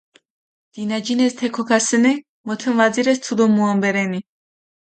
[0.73, 2.13] დინაჯინეს თე ქოქასჷნი,
[2.45, 4.19] მუთუნ ვაძირეს თუდო მუამბე რენი.